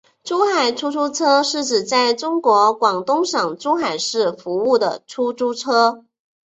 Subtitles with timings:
[0.23, 6.03] 珠海出租车是指在中国广东省珠海市服务的出租车。